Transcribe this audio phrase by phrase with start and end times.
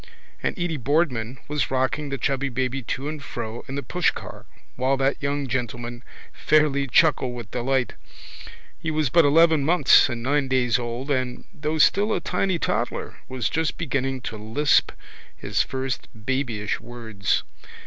[0.41, 4.97] And Edy Boardman was rocking the chubby baby to and fro in the pushcar while
[4.97, 7.93] that young gentleman fairly chuckled with delight.
[8.79, 13.17] He was but eleven months and nine days old and, though still a tiny toddler,
[13.29, 14.91] was just beginning to lisp
[15.37, 17.43] his first babyish words.